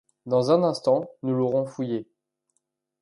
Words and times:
Dans 0.25 0.49
un 0.49 0.63
instant, 0.63 1.11
nous 1.21 1.35
l’aurons 1.35 1.67
fouillé! 1.67 2.07